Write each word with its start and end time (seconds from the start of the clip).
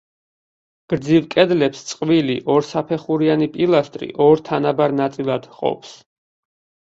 გრძივ 0.93 1.27
კედლებს 1.35 1.83
წყვილი, 1.89 2.37
ორსაფეხურიანი 2.53 3.49
პილასტრი 3.59 4.09
ორ 4.27 4.43
თანაბარ 4.49 4.97
ნაწილად 5.03 5.47
ჰყოფს. 5.53 5.95